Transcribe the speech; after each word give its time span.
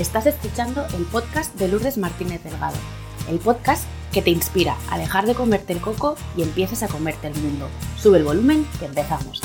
Estás 0.00 0.24
escuchando 0.24 0.86
el 0.96 1.04
podcast 1.04 1.54
de 1.56 1.68
Lourdes 1.68 1.98
Martínez 1.98 2.42
Delgado, 2.42 2.78
el 3.28 3.38
podcast 3.38 3.84
que 4.14 4.22
te 4.22 4.30
inspira 4.30 4.78
a 4.90 4.96
dejar 4.96 5.26
de 5.26 5.34
comerte 5.34 5.74
el 5.74 5.82
coco 5.82 6.16
y 6.38 6.42
empieces 6.42 6.82
a 6.82 6.88
comerte 6.88 7.26
el 7.26 7.34
mundo. 7.34 7.68
Sube 7.98 8.16
el 8.16 8.24
volumen 8.24 8.66
que 8.78 8.86
empezamos. 8.86 9.42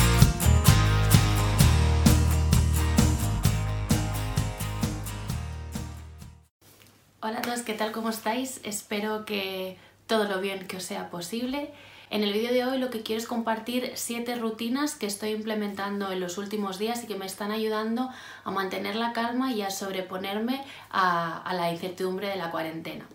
Hola 7.20 7.40
a 7.40 7.42
todos, 7.42 7.64
¿qué 7.64 7.74
tal? 7.74 7.92
¿Cómo 7.92 8.08
estáis? 8.08 8.62
Espero 8.64 9.26
que 9.26 9.78
todo 10.08 10.24
lo 10.24 10.40
bien 10.40 10.68
que 10.68 10.78
os 10.78 10.84
sea 10.84 11.10
posible. 11.10 11.74
En 12.10 12.24
el 12.24 12.34
vídeo 12.34 12.54
de 12.54 12.66
hoy 12.66 12.78
lo 12.78 12.90
que 12.90 13.02
quiero 13.02 13.20
es 13.20 13.28
compartir 13.28 13.92
siete 13.96 14.36
rutinas 14.36 14.96
que 14.96 15.08
estoy 15.08 15.32
implementando 15.32 16.12
en 16.12 16.20
los 16.20 16.38
últimos 16.38 16.78
días 16.78 17.04
y 17.04 17.08
que 17.08 17.16
me 17.16 17.26
están 17.26 17.52
ayudando 17.52 18.10
a 18.44 18.52
mantener 18.52 18.96
la 18.96 19.12
calma 19.12 19.52
y 19.52 19.64
a 19.64 19.72
sobreponerme 19.72 20.64
a, 20.92 21.42
a 21.42 21.54
la 21.54 21.72
incertidumbre 21.72 22.28
de 22.28 22.36
la 22.36 22.52
cuarentena. 22.52 23.06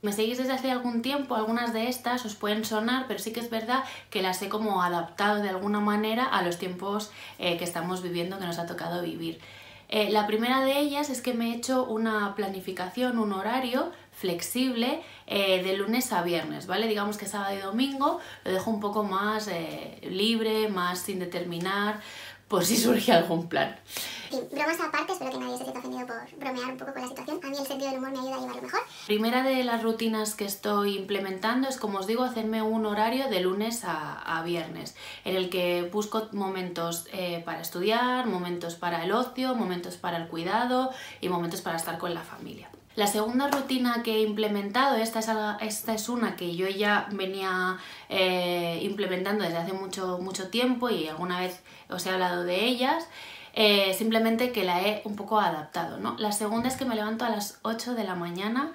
Me 0.00 0.12
seguís 0.12 0.38
desde 0.38 0.52
hace 0.52 0.70
algún 0.70 1.02
tiempo, 1.02 1.34
algunas 1.34 1.72
de 1.72 1.88
estas 1.88 2.24
os 2.24 2.36
pueden 2.36 2.64
sonar, 2.64 3.06
pero 3.08 3.18
sí 3.18 3.32
que 3.32 3.40
es 3.40 3.50
verdad 3.50 3.84
que 4.10 4.22
las 4.22 4.40
he 4.42 4.48
como 4.48 4.82
adaptado 4.82 5.42
de 5.42 5.48
alguna 5.48 5.80
manera 5.80 6.24
a 6.24 6.42
los 6.42 6.56
tiempos 6.56 7.10
eh, 7.38 7.58
que 7.58 7.64
estamos 7.64 8.00
viviendo, 8.00 8.38
que 8.38 8.46
nos 8.46 8.58
ha 8.58 8.66
tocado 8.66 9.02
vivir. 9.02 9.40
Eh, 9.88 10.10
la 10.10 10.26
primera 10.26 10.60
de 10.60 10.78
ellas 10.78 11.10
es 11.10 11.20
que 11.20 11.34
me 11.34 11.50
he 11.50 11.56
hecho 11.56 11.84
una 11.84 12.34
planificación, 12.34 13.18
un 13.18 13.32
horario 13.32 13.90
flexible 14.18 15.00
eh, 15.26 15.62
de 15.62 15.76
lunes 15.76 16.12
a 16.12 16.22
viernes, 16.22 16.66
¿vale? 16.66 16.88
Digamos 16.88 17.16
que 17.16 17.26
sábado 17.26 17.56
y 17.56 17.60
domingo 17.60 18.18
lo 18.44 18.52
dejo 18.52 18.70
un 18.70 18.80
poco 18.80 19.04
más 19.04 19.46
eh, 19.48 20.00
libre, 20.02 20.68
más 20.68 20.98
sin 21.00 21.20
determinar, 21.20 22.00
por 22.48 22.64
si 22.64 22.76
surge 22.84 23.12
algún 23.12 23.48
plan. 23.48 23.76
Bromas 24.50 24.80
aparte, 24.80 25.12
espero 25.12 25.30
que 25.30 25.38
nadie 25.38 25.56
se 25.56 25.62
sienta 25.62 25.78
ofendido 25.78 26.06
por 26.06 26.38
bromear 26.38 26.72
un 26.72 26.76
poco 26.76 26.92
con 26.92 27.02
la 27.02 27.08
situación. 27.08 27.40
A 27.42 27.46
mí 27.48 27.56
el 27.58 27.66
sentido 27.66 27.90
del 27.90 27.98
humor 27.98 28.10
me 28.10 28.18
ayuda 28.18 28.36
a 28.36 28.40
llevarlo 28.40 28.62
mejor. 28.62 28.80
Primera 29.06 29.42
de 29.42 29.64
las 29.64 29.82
rutinas 29.82 30.34
que 30.34 30.44
estoy 30.44 30.98
implementando 30.98 31.68
es, 31.68 31.78
como 31.78 31.98
os 31.98 32.06
digo, 32.06 32.24
hacerme 32.24 32.60
un 32.60 32.84
horario 32.84 33.28
de 33.28 33.40
lunes 33.40 33.84
a, 33.84 34.18
a 34.18 34.42
viernes, 34.42 34.96
en 35.24 35.36
el 35.36 35.48
que 35.48 35.88
busco 35.90 36.28
momentos 36.32 37.06
eh, 37.12 37.42
para 37.46 37.60
estudiar, 37.60 38.26
momentos 38.26 38.74
para 38.74 39.04
el 39.04 39.12
ocio, 39.12 39.54
momentos 39.54 39.96
para 39.96 40.18
el 40.18 40.28
cuidado 40.28 40.90
y 41.20 41.28
momentos 41.28 41.60
para 41.60 41.76
estar 41.76 41.98
con 41.98 42.12
la 42.12 42.22
familia. 42.22 42.68
La 42.98 43.06
segunda 43.06 43.46
rutina 43.46 44.02
que 44.02 44.16
he 44.16 44.22
implementado, 44.22 44.96
esta 44.96 45.20
es, 45.20 45.28
esta 45.60 45.94
es 45.94 46.08
una 46.08 46.34
que 46.34 46.56
yo 46.56 46.66
ya 46.66 47.06
venía 47.12 47.78
eh, 48.08 48.80
implementando 48.82 49.44
desde 49.44 49.58
hace 49.58 49.72
mucho, 49.72 50.18
mucho 50.18 50.48
tiempo 50.48 50.90
y 50.90 51.06
alguna 51.06 51.38
vez 51.38 51.62
os 51.88 52.04
he 52.04 52.10
hablado 52.10 52.42
de 52.42 52.64
ellas, 52.64 53.06
eh, 53.54 53.94
simplemente 53.94 54.50
que 54.50 54.64
la 54.64 54.82
he 54.82 55.02
un 55.04 55.14
poco 55.14 55.38
adaptado. 55.38 55.98
¿no? 55.98 56.16
La 56.18 56.32
segunda 56.32 56.66
es 56.66 56.74
que 56.74 56.86
me 56.86 56.96
levanto 56.96 57.24
a 57.24 57.30
las 57.30 57.60
8 57.62 57.94
de 57.94 58.02
la 58.02 58.16
mañana 58.16 58.72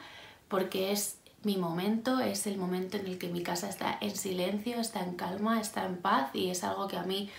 porque 0.47 0.93
es 0.93 1.17
mi 1.43 1.57
momento, 1.57 2.21
es 2.21 2.47
el 2.47 2.57
momento 2.57 2.95
en 2.95 3.07
el 3.07 3.17
que 3.17 3.27
mi 3.27 3.43
casa 3.43 3.67
está 3.67 3.97
en 3.99 4.15
silencio, 4.15 4.79
está 4.79 5.03
en 5.03 5.15
calma, 5.15 5.59
está 5.59 5.85
en 5.85 5.97
paz 5.97 6.29
y 6.33 6.49
es 6.49 6.63
algo 6.63 6.87
que 6.87 6.95
a 6.95 7.03
mí 7.03 7.29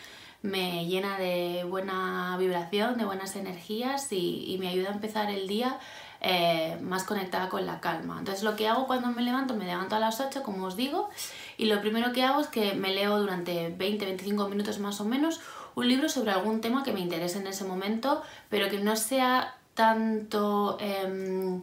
me 0.42 0.84
llena 0.84 1.16
de 1.16 1.64
buena 1.66 2.36
vibración, 2.38 2.98
de 2.98 3.06
buenas 3.06 3.36
energías 3.36 4.12
y, 4.12 4.44
y 4.52 4.58
me 4.58 4.68
ayuda 4.68 4.90
a 4.90 4.92
empezar 4.92 5.30
el 5.30 5.48
día 5.48 5.78
eh, 6.26 6.78
más 6.80 7.04
conectada 7.04 7.50
con 7.50 7.66
la 7.66 7.80
calma. 7.80 8.18
Entonces 8.18 8.42
lo 8.42 8.56
que 8.56 8.66
hago 8.66 8.86
cuando 8.86 9.08
me 9.08 9.20
levanto, 9.20 9.52
me 9.52 9.66
levanto 9.66 9.94
a 9.94 9.98
las 9.98 10.20
8, 10.20 10.42
como 10.42 10.64
os 10.64 10.74
digo, 10.74 11.10
y 11.58 11.66
lo 11.66 11.82
primero 11.82 12.12
que 12.14 12.22
hago 12.22 12.40
es 12.40 12.46
que 12.46 12.72
me 12.72 12.94
leo 12.94 13.18
durante 13.18 13.76
20-25 13.76 14.48
minutos 14.48 14.78
más 14.78 15.02
o 15.02 15.04
menos 15.04 15.42
un 15.74 15.86
libro 15.86 16.08
sobre 16.08 16.30
algún 16.30 16.62
tema 16.62 16.82
que 16.82 16.94
me 16.94 17.00
interese 17.00 17.40
en 17.40 17.46
ese 17.46 17.64
momento, 17.64 18.22
pero 18.48 18.70
que 18.70 18.78
no 18.78 18.96
sea 18.96 19.54
tanto, 19.74 20.78
eh, 20.80 21.60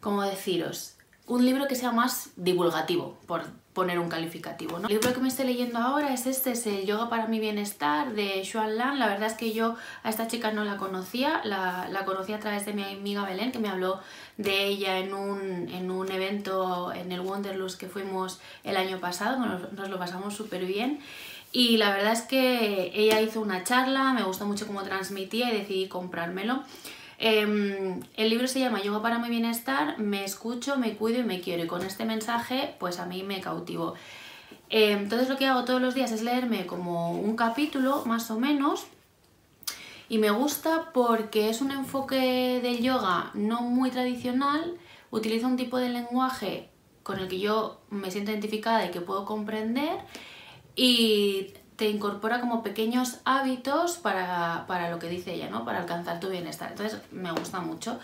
como 0.00 0.22
deciros, 0.22 0.94
un 1.28 1.44
libro 1.44 1.68
que 1.68 1.74
sea 1.74 1.92
más 1.92 2.30
divulgativo, 2.36 3.16
por 3.26 3.44
poner 3.74 4.00
un 4.00 4.08
calificativo. 4.08 4.78
¿no? 4.78 4.88
El 4.88 4.94
libro 4.94 5.12
que 5.12 5.20
me 5.20 5.28
estoy 5.28 5.46
leyendo 5.46 5.78
ahora 5.78 6.12
es 6.12 6.26
este, 6.26 6.52
es 6.52 6.66
el 6.66 6.84
Yoga 6.84 7.08
para 7.08 7.28
mi 7.28 7.38
bienestar 7.38 8.12
de 8.12 8.42
Xuan 8.44 8.76
Lan. 8.76 8.98
La 8.98 9.06
verdad 9.06 9.28
es 9.28 9.34
que 9.34 9.52
yo 9.52 9.76
a 10.02 10.10
esta 10.10 10.26
chica 10.26 10.50
no 10.50 10.64
la 10.64 10.78
conocía, 10.78 11.40
la, 11.44 11.86
la 11.90 12.04
conocí 12.04 12.32
a 12.32 12.40
través 12.40 12.66
de 12.66 12.72
mi 12.72 12.82
amiga 12.82 13.24
Belén, 13.24 13.52
que 13.52 13.60
me 13.60 13.68
habló 13.68 14.00
de 14.36 14.66
ella 14.66 14.98
en 14.98 15.14
un, 15.14 15.68
en 15.68 15.90
un 15.90 16.10
evento 16.10 16.92
en 16.92 17.12
el 17.12 17.20
Wanderlust 17.20 17.78
que 17.78 17.86
fuimos 17.86 18.40
el 18.64 18.76
año 18.76 18.98
pasado, 18.98 19.38
nos, 19.38 19.72
nos 19.72 19.88
lo 19.90 19.98
pasamos 19.98 20.34
súper 20.34 20.64
bien. 20.64 20.98
Y 21.52 21.76
la 21.76 21.90
verdad 21.90 22.12
es 22.12 22.22
que 22.22 22.90
ella 22.94 23.20
hizo 23.20 23.40
una 23.40 23.64
charla, 23.64 24.12
me 24.12 24.22
gustó 24.22 24.44
mucho 24.44 24.66
cómo 24.66 24.82
transmitía 24.82 25.52
y 25.52 25.58
decidí 25.58 25.88
comprármelo. 25.88 26.64
Eh, 27.18 28.00
el 28.16 28.30
libro 28.30 28.46
se 28.46 28.60
llama 28.60 28.82
Yoga 28.82 29.02
para 29.02 29.18
mi 29.18 29.28
bienestar, 29.28 29.98
me 29.98 30.24
escucho, 30.24 30.76
me 30.78 30.94
cuido 30.94 31.20
y 31.20 31.24
me 31.24 31.40
quiero. 31.40 31.64
Y 31.64 31.66
con 31.66 31.82
este 31.82 32.04
mensaje, 32.04 32.74
pues 32.78 32.98
a 32.98 33.06
mí 33.06 33.22
me 33.22 33.40
cautivó. 33.40 33.94
Eh, 34.70 34.92
entonces 34.92 35.28
lo 35.28 35.36
que 35.36 35.46
hago 35.46 35.64
todos 35.64 35.80
los 35.80 35.94
días 35.94 36.12
es 36.12 36.22
leerme 36.22 36.66
como 36.66 37.12
un 37.12 37.36
capítulo, 37.36 38.04
más 38.04 38.30
o 38.30 38.38
menos, 38.38 38.86
y 40.08 40.18
me 40.18 40.30
gusta 40.30 40.90
porque 40.92 41.50
es 41.50 41.60
un 41.60 41.70
enfoque 41.70 42.60
del 42.62 42.80
yoga 42.82 43.30
no 43.34 43.60
muy 43.62 43.90
tradicional, 43.90 44.74
utiliza 45.10 45.46
un 45.46 45.56
tipo 45.56 45.78
de 45.78 45.90
lenguaje 45.90 46.70
con 47.02 47.18
el 47.18 47.28
que 47.28 47.38
yo 47.38 47.80
me 47.90 48.10
siento 48.10 48.30
identificada 48.30 48.86
y 48.86 48.90
que 48.90 49.00
puedo 49.00 49.24
comprender 49.24 49.98
y 50.76 51.48
te 51.78 51.88
incorpora 51.88 52.40
como 52.40 52.64
pequeños 52.64 53.20
hábitos 53.24 53.98
para, 53.98 54.64
para, 54.66 54.90
lo 54.90 54.98
que 54.98 55.08
dice 55.08 55.34
ella, 55.34 55.48
¿no? 55.48 55.64
Para 55.64 55.78
alcanzar 55.78 56.18
tu 56.18 56.28
bienestar. 56.28 56.72
Entonces 56.72 57.00
me 57.12 57.30
gusta 57.30 57.60
mucho. 57.60 58.00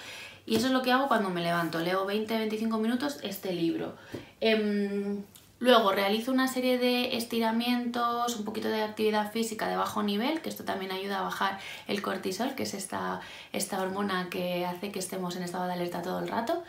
Y 0.46 0.54
eso 0.54 0.68
es 0.68 0.72
lo 0.72 0.80
que 0.80 0.92
hago 0.92 1.08
cuando 1.08 1.28
me 1.28 1.42
levanto. 1.42 1.80
Leo 1.80 2.06
20-25 2.06 2.78
minutos 2.78 3.18
este 3.24 3.52
libro. 3.52 3.96
Eh, 4.40 5.18
luego 5.58 5.90
realizo 5.90 6.30
una 6.30 6.46
serie 6.46 6.78
de 6.78 7.16
estiramientos, 7.16 8.36
un 8.36 8.44
poquito 8.44 8.68
de 8.68 8.80
actividad 8.80 9.32
física 9.32 9.66
de 9.66 9.76
bajo 9.76 10.04
nivel, 10.04 10.40
que 10.40 10.50
esto 10.50 10.62
también 10.62 10.92
ayuda 10.92 11.18
a 11.18 11.22
bajar 11.22 11.58
el 11.88 12.00
cortisol, 12.00 12.54
que 12.54 12.62
es 12.62 12.74
esta, 12.74 13.22
esta 13.52 13.82
hormona 13.82 14.28
que 14.30 14.64
hace 14.64 14.92
que 14.92 15.00
estemos 15.00 15.34
en 15.34 15.42
estado 15.42 15.66
de 15.66 15.72
alerta 15.72 16.00
todo 16.00 16.20
el 16.20 16.28
rato. 16.28 16.62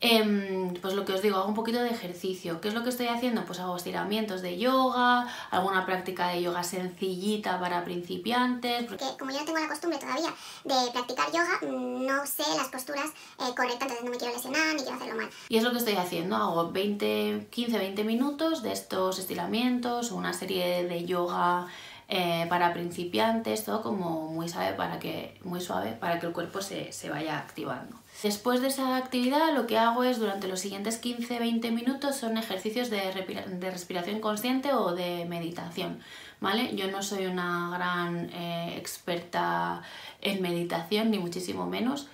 Eh, 0.00 0.72
pues 0.80 0.94
lo 0.94 1.04
que 1.04 1.12
os 1.12 1.22
digo, 1.22 1.38
hago 1.38 1.48
un 1.48 1.54
poquito 1.54 1.82
de 1.82 1.90
ejercicio. 1.90 2.60
¿Qué 2.60 2.68
es 2.68 2.74
lo 2.74 2.84
que 2.84 2.90
estoy 2.90 3.08
haciendo? 3.08 3.44
Pues 3.44 3.58
hago 3.58 3.76
estiramientos 3.76 4.42
de 4.42 4.56
yoga, 4.58 5.26
alguna 5.50 5.86
práctica 5.86 6.28
de 6.28 6.42
yoga 6.42 6.62
sencillita 6.62 7.58
para 7.58 7.84
principiantes. 7.84 8.84
Porque 8.84 9.04
como 9.18 9.32
yo 9.32 9.40
no 9.40 9.44
tengo 9.44 9.58
la 9.58 9.68
costumbre 9.68 9.98
todavía 9.98 10.32
de 10.64 10.92
practicar 10.92 11.26
yoga, 11.32 11.60
no 11.72 12.26
sé 12.26 12.44
las 12.56 12.68
posturas 12.68 13.10
eh, 13.40 13.54
correctas, 13.56 13.82
entonces 13.82 14.04
no 14.04 14.10
me 14.10 14.18
quiero 14.18 14.34
lesionar 14.34 14.74
ni 14.74 14.82
quiero 14.82 14.96
hacerlo 14.96 15.16
mal. 15.16 15.30
Y 15.48 15.56
es 15.56 15.64
lo 15.64 15.72
que 15.72 15.78
estoy 15.78 15.94
haciendo, 15.94 16.36
hago 16.36 16.70
20, 16.70 17.48
15-20 17.50 18.04
minutos 18.04 18.62
de 18.62 18.72
estos 18.72 19.18
estiramientos, 19.18 20.12
una 20.12 20.32
serie 20.32 20.84
de 20.84 21.04
yoga 21.06 21.66
eh, 22.10 22.46
para 22.48 22.72
principiantes, 22.72 23.64
todo 23.64 23.82
como 23.82 24.28
muy 24.28 24.48
suave 24.48 24.72
para 24.72 24.98
que, 24.98 25.38
muy 25.44 25.60
suave 25.60 25.92
para 25.92 26.18
que 26.18 26.26
el 26.26 26.32
cuerpo 26.32 26.62
se, 26.62 26.90
se 26.90 27.10
vaya 27.10 27.38
activando. 27.38 27.96
Después 28.22 28.62
de 28.62 28.68
esa 28.68 28.96
actividad 28.96 29.52
lo 29.54 29.66
que 29.66 29.76
hago 29.76 30.04
es 30.04 30.18
durante 30.18 30.48
los 30.48 30.58
siguientes 30.58 31.02
15-20 31.02 31.70
minutos 31.70 32.16
son 32.16 32.38
ejercicios 32.38 32.88
de, 32.88 33.46
de, 33.50 33.70
respiración 33.70 34.20
consciente 34.20 34.72
o 34.72 34.94
de 34.94 35.26
meditación. 35.26 36.00
¿vale? 36.40 36.74
Yo 36.74 36.90
no 36.90 37.02
soy 37.02 37.26
una 37.26 37.68
gran 37.74 38.30
eh, 38.30 38.76
experta 38.78 39.82
en 40.22 40.40
meditación, 40.40 41.10
ni 41.10 41.18
muchísimo 41.18 41.66
menos, 41.66 42.08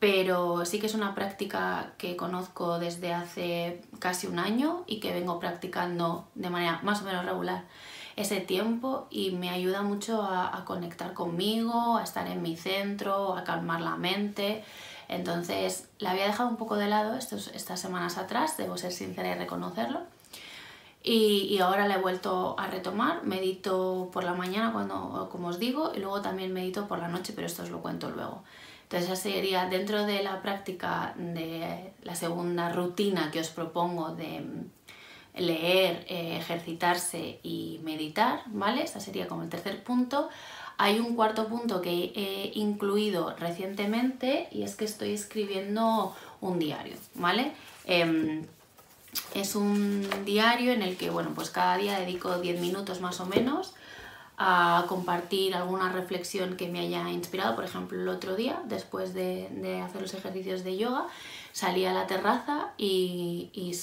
pero 0.00 0.64
sí 0.64 0.80
que 0.80 0.86
es 0.86 0.94
una 0.94 1.14
práctica 1.14 1.92
que 1.98 2.16
conozco 2.16 2.80
desde 2.80 3.14
hace 3.14 3.80
casi 4.00 4.26
un 4.26 4.40
año 4.40 4.82
y 4.88 4.98
que 4.98 5.12
vengo 5.12 5.38
practicando 5.38 6.26
de 6.34 6.50
manera 6.50 6.80
más 6.82 7.00
o 7.02 7.04
menos 7.04 7.24
regular 7.24 7.62
ese 8.16 8.40
tiempo 8.40 9.06
y 9.10 9.30
me 9.32 9.50
ayuda 9.50 9.82
mucho 9.82 10.22
a, 10.22 10.64
conectar 10.64 11.12
conmigo, 11.12 11.98
a 11.98 12.02
estar 12.02 12.26
en 12.26 12.42
mi 12.42 12.56
centro, 12.56 13.36
a 13.36 13.44
calmar 13.44 13.82
la 13.82 13.96
mente. 13.96 14.64
Entonces 15.08 15.88
la 15.98 16.12
había 16.12 16.26
dejado 16.26 16.48
un 16.48 16.56
poco 16.56 16.76
de 16.76 16.88
lado 16.88 17.16
estos, 17.16 17.48
estas 17.48 17.78
semanas 17.78 18.16
atrás, 18.16 18.56
debo 18.56 18.78
ser 18.78 18.92
sincera 18.92 19.30
y 19.30 19.34
reconocerlo. 19.34 20.00
Y, 21.02 21.46
y, 21.50 21.58
ahora 21.60 21.86
la 21.86 21.96
he 21.96 22.00
vuelto 22.00 22.56
a 22.58 22.66
retomar, 22.66 23.22
medito 23.22 24.10
por 24.12 24.24
la 24.24 24.34
mañana, 24.34 24.72
cuando, 24.72 25.28
como 25.30 25.48
os 25.48 25.60
digo, 25.60 25.92
y 25.94 26.00
luego 26.00 26.20
también 26.20 26.52
medito 26.52 26.88
por 26.88 26.98
la 26.98 27.06
noche, 27.06 27.32
pero 27.32 27.46
esto 27.46 27.62
os 27.62 27.70
lo 27.70 27.80
cuento 27.80 28.10
luego. 28.10 28.42
Entonces 28.86 29.10
esa 29.10 29.22
sería 29.22 29.66
dentro 29.68 30.04
de 30.04 30.22
la 30.22 30.42
práctica 30.42 31.14
de 31.16 31.92
la 32.02 32.14
segunda 32.14 32.72
rutina 32.72 33.30
que 33.30 33.40
os 33.40 33.50
propongo 33.50 34.14
de 34.14 34.44
leer, 35.36 36.04
eh, 36.08 36.38
ejercitarse 36.38 37.38
y 37.42 37.80
meditar, 37.82 38.42
¿vale? 38.46 38.82
Esta 38.82 39.00
sería 39.00 39.28
como 39.28 39.42
el 39.42 39.48
tercer 39.48 39.82
punto. 39.82 40.28
Hay 40.78 40.98
un 40.98 41.14
cuarto 41.14 41.48
punto 41.48 41.80
que 41.80 42.12
he 42.14 42.58
incluido 42.58 43.34
recientemente 43.36 44.48
y 44.50 44.62
es 44.62 44.74
que 44.74 44.84
estoy 44.84 45.12
escribiendo 45.12 46.14
un 46.40 46.58
diario, 46.58 46.96
¿vale? 47.14 47.52
Eh, 47.86 48.44
es 49.34 49.54
un 49.54 50.06
diario 50.24 50.72
en 50.72 50.82
el 50.82 50.96
que, 50.96 51.10
bueno, 51.10 51.30
pues 51.34 51.50
cada 51.50 51.76
día 51.76 51.98
dedico 51.98 52.38
10 52.38 52.60
minutos 52.60 53.00
más 53.00 53.20
o 53.20 53.26
menos 53.26 53.74
a 54.38 54.84
compartir 54.88 55.54
alguna 55.54 55.90
reflexión 55.90 56.56
que 56.56 56.68
me 56.68 56.80
haya 56.80 57.08
inspirado. 57.10 57.54
Por 57.54 57.64
ejemplo, 57.64 58.00
el 58.00 58.08
otro 58.08 58.36
día, 58.36 58.60
después 58.66 59.14
de, 59.14 59.82
hacer 59.84 60.02
los 60.02 60.12
ejercicios 60.14 60.62
de 60.62 60.76
yoga, 60.76 61.06
salí 61.52 61.86
a 61.86 61.92
la 61.92 62.06
terraza 62.06 62.72
y, 62.76 63.50
y, 63.54 63.74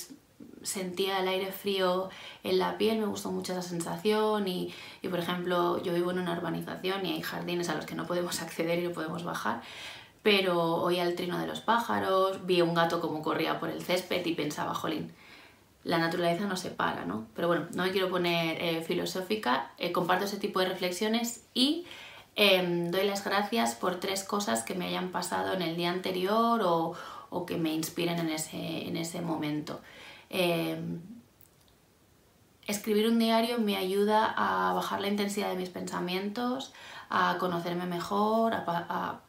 sentía 0.63 1.19
el 1.19 1.27
aire 1.27 1.51
frío 1.51 2.09
en 2.43 2.57
la 2.59 2.77
piel, 2.77 2.99
me 2.99 3.05
gustó 3.05 3.31
mucho 3.31 3.53
esa 3.53 3.61
sensación 3.61 4.47
y, 4.47 4.73
y, 5.01 5.07
por 5.07 5.19
ejemplo, 5.19 5.81
yo 5.83 5.93
vivo 5.93 6.11
en 6.11 6.19
una 6.19 6.33
urbanización 6.33 7.05
y 7.05 7.13
hay 7.13 7.21
jardines 7.21 7.69
a 7.69 7.75
los 7.75 7.85
que 7.85 7.95
no 7.95 8.07
podemos 8.07 8.41
acceder 8.41 8.79
y 8.79 8.83
no 8.83 8.91
podemos 8.91 9.23
bajar, 9.23 9.61
pero 10.23 10.75
oía 10.77 11.03
el 11.03 11.15
trino 11.15 11.37
de 11.37 11.47
los 11.47 11.61
pájaros, 11.61 12.45
vi 12.45 12.61
un 12.61 12.73
gato 12.73 13.01
como 13.01 13.21
corría 13.21 13.59
por 13.59 13.69
el 13.69 13.83
césped 13.83 14.25
y 14.25 14.33
pensaba, 14.35 14.73
jolín, 14.73 15.13
la 15.83 15.97
naturaleza 15.97 16.45
nos 16.45 16.61
separa, 16.61 17.05
¿no? 17.05 17.27
Pero 17.35 17.49
bueno, 17.49 17.67
no 17.73 17.83
me 17.83 17.91
quiero 17.91 18.09
poner 18.09 18.57
eh, 18.61 18.81
filosófica, 18.83 19.71
eh, 19.77 19.91
comparto 19.91 20.25
ese 20.25 20.37
tipo 20.37 20.59
de 20.59 20.67
reflexiones 20.67 21.45
y 21.53 21.85
em, 22.35 22.89
doy 22.89 23.05
las 23.05 23.23
gracias 23.23 23.75
por 23.75 23.99
tres 23.99 24.23
cosas 24.23 24.63
que 24.63 24.75
me 24.75 24.85
hayan 24.85 25.09
pasado 25.09 25.53
en 25.53 25.61
el 25.61 25.75
día 25.75 25.91
anterior 25.91 26.61
o, 26.63 26.93
o 27.29 27.45
que 27.45 27.57
me 27.57 27.73
inspiren 27.73 28.19
en 28.19 28.29
ese, 28.29 28.87
en 28.87 28.95
ese 28.95 29.21
momento. 29.21 29.81
Em, 30.33 30.99
escribir 32.67 33.07
un 33.07 33.19
diario 33.19 33.59
me 33.59 33.77
ayuda 33.77 34.33
a 34.35 34.73
bajar 34.73 34.99
la 34.99 35.07
intensidad 35.07 35.49
de 35.49 35.55
mis 35.55 35.69
pensamientos, 35.69 36.73
a 37.09 37.37
conocerme 37.39 37.85
mejor, 37.85 38.53
a 38.55 39.21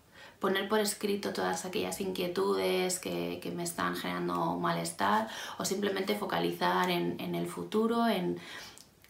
poner 0.45 0.69
por 0.69 0.79
escrito 0.79 1.33
todas 1.33 1.65
aquellas 1.65 2.03
inquietudes 2.03 2.99
que, 2.99 3.53
me 3.57 3.63
están 3.63 3.97
generando 3.97 4.57
malestar 4.57 5.29
o 5.59 5.65
simplemente 5.65 6.17
focalizar 6.17 6.91
en, 6.91 7.35
el 7.35 7.47
futuro, 7.47 8.07
en 8.09 8.39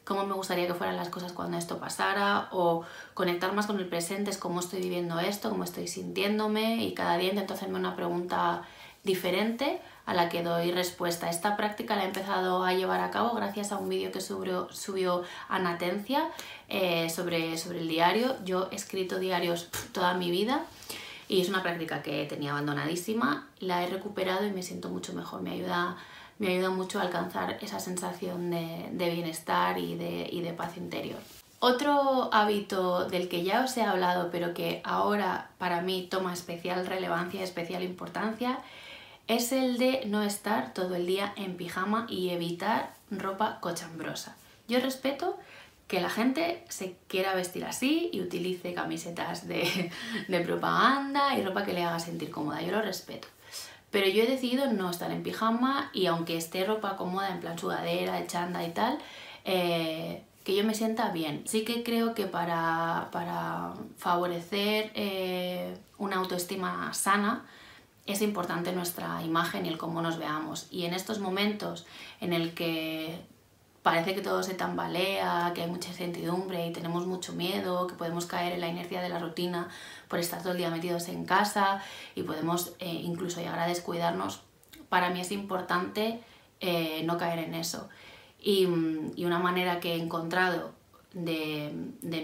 cómo 0.05 0.26
me 0.26 0.35
gustaría 0.35 0.69
que 0.69 0.75
fueran 0.75 0.96
las 0.96 1.08
cosas 1.08 1.32
cuando 1.32 1.58
esto 1.58 1.79
pasara 1.79 2.49
o 2.52 2.85
conectar 3.14 3.52
más 3.52 3.67
con 3.67 3.81
el 3.81 3.88
presente, 3.88 4.31
es 4.31 4.38
cómo 4.38 4.61
estoy 4.61 4.81
viviendo 4.81 5.19
esto, 5.19 5.50
cómo 5.50 5.64
estoy 5.64 5.88
sintiéndome 5.88 6.85
y 6.85 6.94
cada 6.94 7.17
día 7.17 7.31
intento 7.31 7.55
hacerme 7.55 7.81
una 7.81 7.96
pregunta 7.96 8.62
diferente 9.05 9.81
a 10.06 10.15
la 10.15 10.29
que 10.29 10.43
doy 10.43 10.71
respuesta. 10.73 11.31
Esta 11.31 11.56
práctica 11.56 11.97
la 11.97 12.03
he 12.03 12.06
empezado 12.06 12.65
a 12.65 12.75
llevar 12.75 13.01
a 13.01 13.11
cabo 13.11 13.35
gracias 13.35 13.73
a 13.73 13.79
un 13.79 13.89
vídeo 13.89 14.11
que 14.12 14.21
subió, 14.21 14.69
subió 14.73 15.23
Anatencia 15.49 16.31
eh, 16.69 17.09
sobre, 17.11 17.56
sobre 17.56 17.81
el 17.81 17.89
diario. 17.89 18.37
Yo 18.45 18.69
he 18.71 18.75
escrito 18.75 19.19
diarios 19.19 19.69
toda 19.93 20.15
mi 20.15 20.31
vida 20.31 20.65
y 21.29 21.41
es 21.41 21.49
una 21.49 21.62
práctica 21.62 22.03
que 22.03 22.27
tenía 22.27 22.51
abandonadísima, 22.51 23.49
la 23.61 23.83
he 23.83 23.89
recuperado 23.89 24.47
y 24.47 24.51
me 24.51 24.62
siento 24.62 24.91
mucho 24.91 25.15
mejor, 25.15 25.41
me 25.41 25.53
ayuda, 25.53 25.97
me 26.39 26.49
ayuda 26.49 26.71
mucho 26.71 26.99
a 26.99 27.03
alcanzar 27.03 27.59
esa 27.62 27.81
sensación 27.81 28.51
de, 28.51 29.11
bienestar 29.11 29.79
y 29.79 29.97
de, 29.97 30.29
y 30.31 30.43
de 30.43 30.53
paz 30.53 30.77
interior. 30.77 31.19
Otro 31.61 32.29
hábito 32.31 33.09
del 33.09 33.29
que 33.31 33.43
ya 33.43 33.65
os 33.65 33.75
he 33.79 33.83
hablado, 33.83 34.29
pero 34.31 34.53
que 34.53 34.83
ahora 34.85 35.49
para 35.56 35.81
mí 35.81 36.06
toma 36.11 36.35
especial 36.35 36.87
relevancia 36.87 37.43
especial 37.43 37.83
importancia, 37.83 38.59
es 39.29 39.53
el 39.53 39.79
de 39.79 40.05
no 40.06 40.23
estar 40.23 40.75
todo 40.75 40.94
el 40.94 41.06
día 41.06 41.32
en 41.37 41.56
pijama 41.56 42.06
y 42.09 42.31
evitar 42.31 42.94
ropa 43.11 43.59
cochambrosa. 43.61 44.37
Yo 44.69 44.81
respeto 44.81 45.38
que 45.88 46.00
la 46.00 46.11
gente 46.11 46.65
se 46.69 46.97
quiera 47.09 47.35
vestir 47.35 47.65
así 47.65 48.11
y 48.12 48.21
utilice 48.21 48.75
camisetas 48.75 49.47
de, 49.49 49.91
propaganda 50.44 51.38
y 51.38 51.43
ropa 51.43 51.65
que 51.65 51.73
le 51.73 51.85
haga 51.85 52.00
sentir 52.00 52.31
cómoda. 52.31 52.62
Yo 52.62 52.73
lo 52.73 52.82
respeto. 52.82 53.29
Pero 53.91 54.09
yo 54.09 54.25
he 54.25 54.26
decidido 54.26 54.73
no 54.73 54.91
estar 54.91 55.11
en 55.12 55.23
pijama 55.23 55.91
y 55.93 56.06
aunque 56.06 56.37
esté 56.37 56.65
ropa 56.65 56.97
cómoda, 56.97 57.31
en 57.31 57.41
plan 57.41 57.59
sudadera, 57.59 58.20
de 58.20 58.27
chanda 58.27 58.65
y 58.65 58.73
tal, 58.73 58.99
eh, 59.44 60.23
que 60.43 60.56
yo 60.56 60.65
me 60.65 60.75
sienta 60.75 61.11
bien. 61.11 61.43
Sí 61.47 61.65
que 61.65 61.85
creo 61.85 62.12
que 62.15 62.27
para, 62.27 63.75
favorecer 63.97 64.91
eh, 64.94 65.77
una 65.99 66.17
autoestima 66.17 66.93
sana, 66.93 67.44
es 68.06 68.21
importante 68.23 68.73
nuestra 68.73 69.23
imagen 69.23 69.67
y 69.67 69.69
el 69.69 69.79
cómo 69.79 70.03
nos 70.03 70.19
veamos. 70.19 70.67
Y 70.71 70.85
en 70.85 70.95
estos 70.95 71.21
momentos 71.21 71.87
en 72.21 72.33
el 72.33 72.55
que 72.55 73.25
parece 73.83 74.15
que 74.15 74.23
todo 74.23 74.43
se 74.43 74.55
tambalea, 74.55 75.53
que 75.55 75.62
hay 75.62 75.71
mucha 75.71 75.91
incertidumbre 75.91 76.67
y 76.67 76.73
tenemos 76.73 77.06
mucho 77.06 77.35
miedo, 77.35 77.87
que 77.87 77.95
podemos 77.95 78.25
caer 78.25 78.55
en 78.55 78.61
la 78.61 78.69
inercia 78.69 79.03
de 79.03 79.11
la 79.11 79.19
rutina 79.19 79.69
por 80.09 80.19
estar 80.19 80.41
todo 80.41 80.53
el 80.53 80.59
día 80.59 80.71
metidos 80.71 81.09
en 81.09 81.27
casa 81.27 81.83
y 82.15 82.23
podemos 82.23 82.75
eh, 82.79 82.89
incluso 82.89 83.41
llegar 83.41 83.59
a 83.59 83.67
descuidarnos. 83.67 84.41
Para 84.89 85.11
mí 85.11 85.21
es 85.21 85.33
importante 85.33 86.21
eh, 86.61 87.03
no 87.05 87.19
caer 87.19 87.41
en 87.41 87.55
eso. 87.55 87.89
Y, 88.41 88.65
una 88.67 89.39
manera 89.39 89.81
que 89.81 89.95
he 89.95 90.03
encontrado 90.03 90.73
de, 91.12 91.73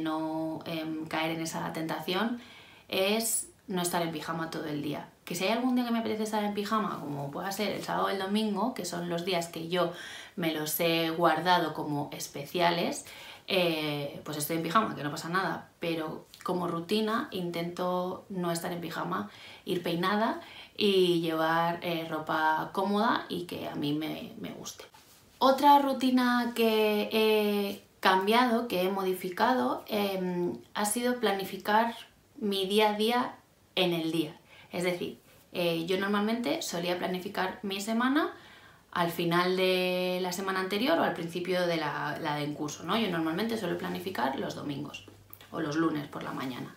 no 0.02 0.60
em, 0.66 1.06
caer 1.06 1.32
en 1.32 1.42
esa 1.42 1.72
tentación 1.72 2.40
es 2.88 3.48
no 3.68 3.82
estar 3.82 4.02
en 4.02 4.12
pijama 4.12 4.50
todo 4.50 4.64
el 4.64 4.82
día. 4.82 5.08
Que 5.30 5.36
si 5.36 5.44
hay 5.44 5.52
algún 5.52 5.76
día 5.76 5.84
que 5.84 5.92
me 5.92 6.00
apetece 6.00 6.24
estar 6.24 6.42
en 6.42 6.54
pijama, 6.54 6.98
como 6.98 7.30
pueda 7.30 7.52
ser 7.52 7.70
el 7.70 7.84
sábado 7.84 8.06
o 8.06 8.08
el 8.08 8.18
domingo, 8.18 8.74
que 8.74 8.84
son 8.84 9.08
los 9.08 9.24
días 9.24 9.46
que 9.46 9.68
yo 9.68 9.92
me 10.34 10.52
los 10.52 10.80
he 10.80 11.10
guardado 11.10 11.72
como 11.72 12.10
especiales, 12.12 13.06
eh, 13.46 14.20
pues 14.24 14.38
estoy 14.38 14.56
en 14.56 14.64
pijama, 14.64 14.96
que 14.96 15.04
no 15.04 15.10
pasa 15.12 15.28
nada, 15.28 15.68
pero 15.78 16.26
como 16.42 16.66
rutina 16.66 17.28
intento 17.30 18.24
no 18.28 18.50
estar 18.50 18.72
en 18.72 18.80
pijama, 18.80 19.30
ir 19.64 19.84
peinada 19.84 20.40
y 20.76 21.20
llevar 21.20 21.78
eh, 21.82 22.08
ropa 22.10 22.70
cómoda 22.72 23.26
y 23.28 23.44
que 23.44 23.68
a 23.68 23.76
mí 23.76 23.92
me, 23.92 24.50
guste. 24.58 24.82
Otra 25.38 25.78
rutina 25.78 26.54
que 26.56 27.08
he 27.12 27.84
cambiado, 28.00 28.66
que 28.66 28.82
he 28.82 28.90
modificado, 28.90 29.84
em, 29.86 30.58
ha 30.74 30.86
sido 30.86 31.20
planificar 31.20 31.94
mi 32.36 32.66
día 32.66 32.90
a 32.90 32.94
día 32.94 33.36
en 33.76 33.92
el 33.92 34.10
día. 34.10 34.36
Es 34.72 34.84
decir, 34.84 35.19
eh, 35.52 35.86
yo 35.86 35.98
normalmente 35.98 36.62
solía 36.62 36.98
planificar 36.98 37.58
mi 37.62 37.80
semana 37.80 38.32
al 38.92 39.10
final 39.10 39.56
de 39.56 40.18
la 40.20 40.32
semana 40.32 40.60
anterior 40.60 40.98
o 40.98 41.02
al 41.02 41.14
principio 41.14 41.66
de 41.66 41.76
la, 41.76 42.18
la 42.20 42.40
en 42.40 42.54
curso. 42.54 42.84
¿no? 42.84 42.98
Yo 42.98 43.08
normalmente 43.10 43.56
suelo 43.56 43.78
planificar 43.78 44.38
los 44.38 44.54
domingos 44.54 45.06
o 45.50 45.60
los 45.60 45.76
lunes 45.76 46.08
por 46.08 46.22
la 46.22 46.32
mañana. 46.32 46.74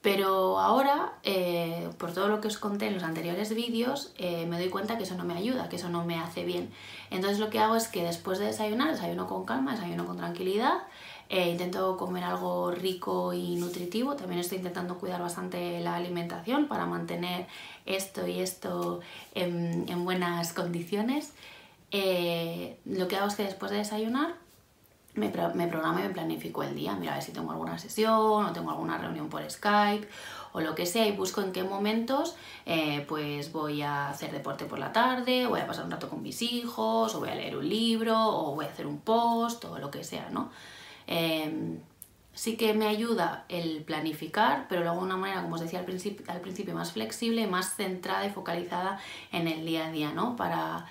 Pero 0.00 0.60
ahora, 0.60 1.14
eh, 1.24 1.90
por 1.98 2.12
todo 2.12 2.28
lo 2.28 2.40
que 2.40 2.46
os 2.46 2.58
conté 2.58 2.86
en 2.86 2.94
los 2.94 3.02
anteriores 3.02 3.52
vídeos, 3.52 4.12
eh, 4.16 4.46
me 4.46 4.56
doy 4.56 4.68
cuenta 4.68 4.96
que 4.96 5.02
eso 5.02 5.16
no 5.16 5.24
me 5.24 5.34
ayuda, 5.34 5.68
que 5.68 5.76
eso 5.76 5.88
no 5.88 6.04
me 6.04 6.20
hace 6.20 6.44
bien. 6.44 6.70
Entonces 7.10 7.40
lo 7.40 7.50
que 7.50 7.58
hago 7.58 7.74
es 7.74 7.88
que 7.88 8.04
después 8.04 8.38
de 8.38 8.46
desayunar, 8.46 8.92
desayuno 8.92 9.26
con 9.26 9.44
calma, 9.44 9.72
desayuno 9.72 10.06
con 10.06 10.16
tranquilidad, 10.16 10.84
eh, 11.28 11.50
intento 11.50 11.96
comer 11.96 12.24
algo 12.24 12.70
rico 12.70 13.32
y 13.32 13.56
nutritivo, 13.56 14.16
también 14.16 14.40
estoy 14.40 14.58
intentando 14.58 14.98
cuidar 14.98 15.20
bastante 15.20 15.80
la 15.80 15.96
alimentación 15.96 16.68
para 16.68 16.86
mantener 16.86 17.46
esto 17.86 18.26
y 18.26 18.40
esto 18.40 19.00
en, 19.34 20.04
buenas 20.04 20.52
condiciones. 20.52 21.32
lo 21.92 23.08
que 23.08 23.16
hago 23.16 23.28
es 23.28 23.34
que 23.34 23.44
después 23.44 23.70
de 23.70 23.78
desayunar 23.78 24.34
me, 25.14 25.32
me 25.54 25.66
programo 25.66 25.98
y 25.98 26.02
me 26.02 26.10
planifico 26.10 26.62
el 26.62 26.74
día, 26.74 26.94
mira 26.94 27.12
a 27.12 27.14
ver 27.16 27.24
si 27.24 27.32
tengo 27.32 27.50
alguna 27.50 27.78
sesión 27.78 28.46
o 28.46 28.52
tengo 28.52 28.70
alguna 28.70 28.98
reunión 28.98 29.28
por 29.28 29.48
Skype 29.50 30.06
o 30.52 30.60
lo 30.60 30.74
que 30.74 30.86
sea 30.86 31.06
y 31.06 31.12
busco 31.12 31.42
en 31.42 31.52
qué 31.52 31.62
momentos 31.62 32.36
eh, 32.66 33.04
pues 33.08 33.52
voy 33.52 33.82
a 33.82 34.08
hacer 34.08 34.32
deporte 34.32 34.64
por 34.64 34.78
la 34.78 34.92
tarde, 34.92 35.46
voy 35.46 35.60
a 35.60 35.66
pasar 35.66 35.84
un 35.84 35.90
rato 35.90 36.08
con 36.08 36.22
mis 36.22 36.40
hijos 36.42 37.14
o 37.14 37.20
voy 37.20 37.28
a 37.28 37.34
leer 37.34 37.56
un 37.56 37.68
libro 37.68 38.16
o 38.16 38.54
voy 38.54 38.66
a 38.66 38.68
hacer 38.68 38.86
un 38.86 39.00
post 39.00 39.64
o 39.64 39.78
lo 39.78 39.90
que 39.90 40.04
sea, 40.04 40.28
¿no? 40.30 40.50
Em, 41.08 41.80
sí 42.34 42.56
que 42.58 42.74
me 42.74 42.86
ayuda 42.86 43.46
el 43.48 43.82
planificar, 43.82 44.66
pero 44.68 44.82
luego 44.82 44.98
de 44.98 45.06
una 45.06 45.16
manera, 45.16 45.42
como 45.42 45.54
os 45.54 45.60
decía 45.62 45.80
al 45.80 45.86
principio, 45.86 46.24
al 46.28 46.40
principio 46.40 46.74
más 46.74 46.92
flexible, 46.92 47.46
más 47.46 47.74
centrada 47.74 48.26
y 48.26 48.30
focalizada 48.30 49.00
en 49.32 49.48
el 49.48 49.64
día 49.64 49.86
a 49.86 49.90
día, 49.90 50.12
¿no? 50.12 50.36
Para, 50.36 50.86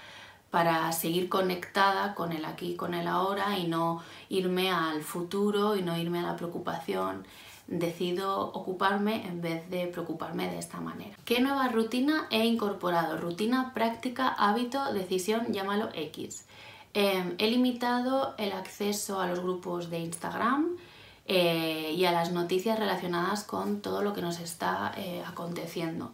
para 0.49 0.91
seguir 0.91 1.29
conectada 1.29 2.15
con 2.15 2.31
el 2.31 2.45
aquí, 2.45 2.75
con 2.75 2.95
el 2.95 3.07
ahora 3.07 3.59
y 3.59 3.67
no 3.67 4.01
irme 4.29 4.71
al 4.71 5.03
futuro 5.03 5.75
y 5.75 5.83
no 5.83 5.95
irme 5.97 6.19
a 6.19 6.23
la 6.23 6.35
preocupación. 6.35 7.25
Decido 7.67 8.39
ocuparme 8.53 9.27
en 9.27 9.41
vez 9.41 9.69
de 9.69 9.87
preocuparme 9.87 10.49
de 10.49 10.57
esta 10.57 10.79
manera. 10.79 11.15
¿Qué 11.25 11.41
nueva 11.41 11.67
rutina 11.67 12.25
he 12.31 12.45
incorporado? 12.45 13.17
Rutina, 13.17 13.73
práctica, 13.73 14.29
hábito, 14.29 14.93
decisión, 14.93 15.53
llámalo 15.53 15.89
X. 15.93 16.46
Em, 16.93 17.35
he 17.37 17.49
limitado 17.49 18.35
el 18.37 18.51
acceso 18.51 19.19
a 19.19 19.27
los 19.27 19.39
grupos 19.39 19.89
de 19.89 19.99
Instagram 19.99 20.77
eh, 21.25 21.93
y 21.95 22.05
a 22.05 22.11
las 22.11 22.31
noticias 22.31 22.79
relacionadas 22.79 23.43
con 23.43 23.81
todo 23.81 24.01
lo 24.01 24.13
que 24.13 24.21
nos 24.21 24.39
está 24.39 24.93
eh, 24.97 25.23
aconteciendo. 25.25 26.11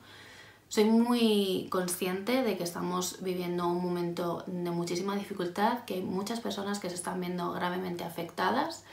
Soy 0.69 0.85
muy 0.85 1.67
consciente 1.69 2.41
de 2.41 2.57
que 2.57 2.63
estamos 2.63 3.21
viviendo 3.21 3.67
un 3.67 3.83
momento 3.83 4.43
de 4.47 4.71
muchísima 4.71 5.15
dificultad, 5.15 5.85
que 5.85 5.95
hay 5.95 6.01
muchas 6.01 6.39
personas 6.39 6.79
que 6.79 6.89
se 6.89 6.95
están 6.95 7.21
viendo 7.21 7.51
gravemente 7.51 8.03
afectadas, 8.03 8.83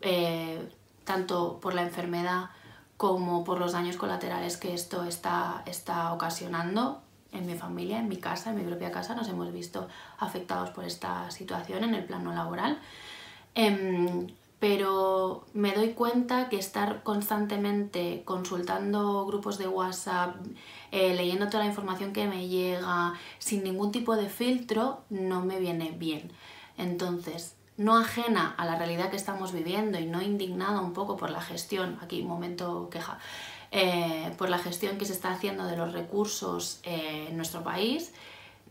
eh, 0.00 0.68
tanto 1.04 1.60
por 1.60 1.74
la 1.74 1.82
enfermedad 1.82 2.50
como 2.96 3.44
por 3.44 3.60
los 3.60 3.72
daños 3.72 3.96
colaterales 3.96 4.56
que 4.56 4.74
esto 4.74 5.04
está, 5.04 5.62
está 5.66 6.12
ocasionando. 6.12 7.01
En 7.32 7.46
mi 7.46 7.54
familia, 7.54 7.98
en 7.98 8.08
mi 8.08 8.18
casa, 8.18 8.50
en 8.50 8.56
mi 8.56 8.62
propia 8.62 8.90
casa, 8.90 9.14
nos 9.14 9.28
hemos 9.28 9.52
visto 9.52 9.88
afectados 10.18 10.70
por 10.70 10.84
esta 10.84 11.30
situación 11.30 11.84
en 11.84 11.94
el 11.94 12.04
plano 12.04 12.32
laboral. 12.32 12.78
Em, 13.54 14.28
pero 14.62 15.44
me 15.54 15.72
doy 15.72 15.88
cuenta 15.94 16.48
que 16.48 16.56
estar 16.56 17.02
constantemente 17.02 18.22
consultando 18.24 19.26
grupos 19.26 19.58
de 19.58 19.66
WhatsApp, 19.66 20.36
eh, 20.92 21.14
leyendo 21.16 21.48
toda 21.48 21.64
la 21.64 21.70
información 21.70 22.12
que 22.12 22.28
me 22.28 22.46
llega, 22.46 23.14
sin 23.40 23.64
ningún 23.64 23.90
tipo 23.90 24.14
de 24.14 24.28
filtro, 24.28 25.00
no 25.10 25.44
me 25.44 25.58
viene 25.58 25.90
bien. 25.90 26.30
Entonces, 26.78 27.56
no 27.76 27.98
ajena 27.98 28.54
a 28.56 28.64
la 28.64 28.76
realidad 28.76 29.10
que 29.10 29.16
estamos 29.16 29.52
viviendo 29.52 29.98
y 29.98 30.06
no 30.06 30.22
indignada 30.22 30.80
un 30.80 30.92
poco 30.92 31.16
por 31.16 31.30
la 31.30 31.40
gestión, 31.40 31.98
aquí 32.00 32.22
momento 32.22 32.88
queja, 32.88 33.18
eh, 33.72 34.32
por 34.38 34.48
la 34.48 34.58
gestión 34.58 34.98
que 34.98 35.04
se 35.04 35.12
está 35.12 35.32
haciendo 35.32 35.66
de 35.66 35.76
los 35.76 35.92
recursos 35.92 36.78
eh, 36.84 37.26
en 37.30 37.36
nuestro 37.36 37.64
país, 37.64 38.12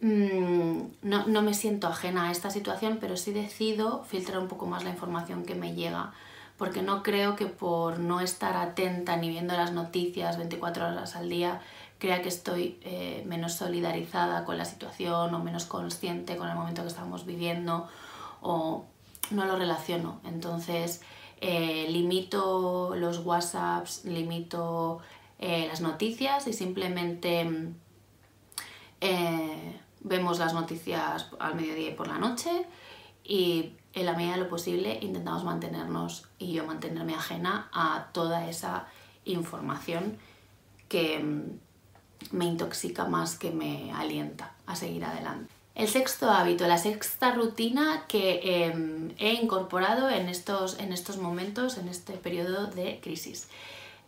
Mm, 0.01 0.81
no, 1.03 1.27
no, 1.27 1.41
me 1.43 1.53
siento 1.53 1.87
ajena 1.87 2.27
a 2.27 2.31
esta 2.31 2.49
situación, 2.49 2.97
pero 2.99 3.17
sí 3.17 3.33
decido 3.33 4.03
filtrar 4.03 4.39
un 4.39 4.47
poco 4.47 4.65
más 4.65 4.83
la 4.83 4.89
información 4.89 5.45
que 5.45 5.53
me 5.53 5.75
llega, 5.75 6.11
porque 6.57 6.81
no 6.81 7.03
creo 7.03 7.35
que 7.35 7.45
por 7.45 7.99
no 7.99 8.19
estar 8.19 8.57
atenta 8.57 9.15
ni 9.17 9.29
viendo 9.29 9.55
las 9.55 9.73
noticias 9.73 10.37
24 10.37 10.87
horas 10.87 11.15
al 11.15 11.29
día, 11.29 11.61
crea 11.99 12.23
que 12.23 12.29
estoy 12.29 12.79
eh, 12.81 13.23
menos 13.27 13.53
solidarizada 13.53 14.43
con 14.43 14.57
la 14.57 14.65
situación 14.65 15.35
o 15.35 15.39
menos 15.39 15.65
consciente 15.65 16.35
con 16.35 16.49
el 16.49 16.55
momento 16.55 16.81
que 16.81 16.87
estamos 16.87 17.27
viviendo 17.27 17.87
o 18.41 18.85
no 19.29 19.45
lo 19.45 19.55
relaciono. 19.55 20.19
Entonces, 20.25 21.01
eh, 21.41 21.87
limito 21.89 22.93
los 22.95 23.19
WhatsApps, 23.25 24.05
limito 24.05 24.99
eh, 25.39 25.65
las 25.67 25.81
noticias 25.81 26.47
y 26.47 26.53
simplemente 26.53 27.73
vemos 30.03 30.39
las 30.39 30.53
noticias 30.53 31.27
al 31.39 31.55
mediodía 31.55 31.89
y 31.89 31.93
por 31.93 32.07
la 32.07 32.17
noche 32.17 32.65
y 33.23 33.73
en 33.93 34.05
la 34.05 34.13
medida 34.13 34.33
de 34.33 34.41
lo 34.41 34.49
posible 34.49 34.99
intentamos 35.01 35.43
mantenernos 35.43 36.27
y 36.39 36.53
yo 36.53 36.65
mantenerme 36.65 37.13
ajena 37.13 37.69
a 37.73 38.09
toda 38.13 38.47
esa 38.47 38.87
información 39.25 40.17
que 40.87 41.19
mm, 41.19 42.35
me 42.35 42.45
intoxica 42.45 43.05
más 43.05 43.37
que 43.37 43.51
me 43.51 43.91
alienta 43.91 44.53
a 44.65 44.75
seguir 44.75 45.03
adelante. 45.03 45.60
El 45.73 45.87
sexto 45.87 46.29
hábito, 46.29 46.67
la 46.67 46.77
sexta 46.77 47.31
rutina 47.31 48.03
que 48.07 48.65
em, 48.65 49.13
he 49.17 49.33
incorporado 49.33 50.09
en 50.09 50.27
estos, 50.27 50.77
en 50.79 50.91
estos 50.91 51.17
momentos, 51.17 51.77
en 51.77 51.87
este 51.87 52.13
periodo 52.13 52.67
de 52.67 52.99
crisis. 53.01 53.47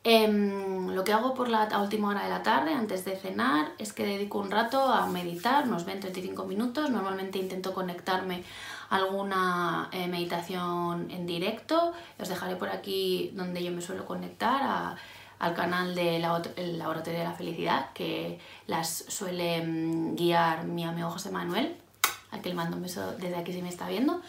Em, 0.06 0.90
lo 0.94 1.06
que 1.06 1.14
hago 1.14 1.34
por 1.34 1.48
la 1.48 1.70
última 1.80 2.10
hora 2.10 2.24
de 2.24 2.30
la 2.30 2.44
tarde, 2.44 2.74
antes 2.74 3.06
de 3.06 3.16
cenar, 3.16 3.72
es 3.78 3.94
que 3.94 4.06
dedico 4.06 4.40
un 4.40 4.52
rato 4.52 4.82
a 4.82 5.08
meditar, 5.08 5.66
unos 5.66 5.86
20-35 5.88 6.46
minutos. 6.46 6.90
Normalmente 6.90 7.40
intento 7.40 7.74
conectarme 7.74 8.44
a 8.90 8.98
alguna 8.98 9.88
eh, 9.94 10.08
meditación 10.08 11.10
en 11.10 11.26
directo. 11.26 11.94
Os 12.20 12.28
dejaré 12.28 12.58
por 12.58 12.70
aquí 12.70 13.32
donde 13.34 13.64
yo 13.64 13.72
me 13.72 13.82
suelo 13.82 14.06
conectar 14.06 14.98
al 15.44 15.54
canal 15.56 15.94
de 15.94 16.20
la, 16.20 16.42
Laboratorio 16.58 17.20
de 17.20 17.26
la 17.26 17.34
Felicidad, 17.34 17.92
que 17.94 18.40
las 18.66 19.04
suele 19.10 19.62
mm, 19.62 20.16
guiar 20.16 20.64
mi 20.64 20.86
amigo 20.86 21.10
José 21.10 21.32
Manuel, 21.32 21.76
al 22.32 22.42
que 22.42 22.48
le 22.48 22.56
mando 22.56 22.78
un 22.78 22.84
beso 22.84 23.12
desde 23.18 23.36
aquí 23.36 23.52
si 23.52 23.62
me 23.62 23.68
está 23.68 23.90
viendo. 23.90 24.22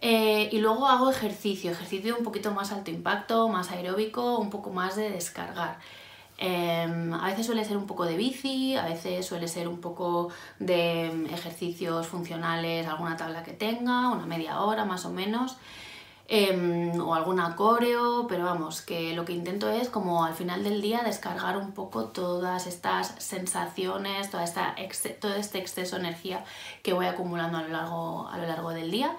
Eh, 0.00 0.48
y 0.50 0.58
luego 0.58 0.88
hago 0.88 1.08
ejercicio, 1.08 1.70
ejercicio 1.70 2.16
un 2.18 2.24
poquito 2.24 2.50
más 2.50 2.72
alto 2.72 2.90
impacto, 2.90 3.48
más 3.48 3.70
aeróbico, 3.70 4.38
un 4.38 4.50
poco 4.50 4.70
más 4.70 4.96
de 4.96 5.10
descargar. 5.10 5.78
Em, 6.36 7.14
a 7.14 7.26
veces 7.26 7.46
suele 7.46 7.64
ser 7.64 7.76
un 7.76 7.86
poco 7.86 8.04
de 8.04 8.16
bici, 8.16 8.74
a 8.74 8.86
veces 8.86 9.24
suele 9.24 9.46
ser 9.46 9.68
un 9.68 9.80
poco 9.80 10.30
de 10.58 11.06
em, 11.06 11.26
ejercicios 11.26 12.08
funcionales, 12.08 12.88
alguna 12.88 13.16
tabla 13.16 13.44
que 13.44 13.52
tenga, 13.52 14.08
una 14.08 14.26
media 14.26 14.60
hora 14.62 14.84
más 14.84 15.04
o 15.04 15.10
menos, 15.10 15.58
em, 16.32 16.98
o 17.00 17.14
alguna 17.14 17.56
coreo, 17.56 18.26
pero 18.28 18.44
vamos, 18.44 18.82
que 18.82 19.12
lo 19.14 19.24
que 19.24 19.32
intento 19.32 19.68
es 19.68 19.88
como 19.88 20.24
al 20.24 20.34
final 20.34 20.62
del 20.62 20.80
día 20.80 21.02
descargar 21.02 21.56
un 21.56 21.72
poco 21.72 22.06
todas 22.06 22.66
estas 22.68 23.14
sensaciones, 23.18 24.30
toda 24.30 24.44
esta 24.44 24.76
todo 25.20 25.34
este 25.34 25.58
exceso 25.58 25.96
de 25.96 26.02
energía 26.02 26.44
que 26.82 26.92
voy 26.92 27.06
acumulando 27.06 27.58
a 27.58 27.62
lo 27.62 27.68
largo, 27.68 28.28
a 28.28 28.38
lo 28.38 28.46
largo 28.46 28.70
del 28.70 28.90
día 28.90 29.16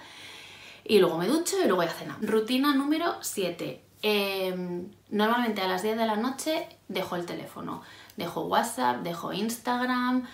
y 0.84 1.00
luego 1.00 1.18
me 1.18 1.27
ducho 1.27 1.58
y 1.58 1.63
luego 1.63 1.77
voy 1.77 1.86
a 1.86 1.89
cenar. 1.89 2.18
Rutina 2.22 2.74
número 2.74 3.15
7. 3.22 3.82
Em, 4.03 4.89
normalmente 5.10 5.62
a 5.62 5.68
las 5.68 5.84
10 5.84 5.98
de 5.98 6.06
la 6.06 6.15
noche 6.15 6.68
dejo 6.88 7.15
el 7.15 7.25
teléfono. 7.25 7.82
Dejo 8.18 8.41
WhatsApp, 8.41 9.03
dejo 9.03 9.34
Instagram, 9.34 10.27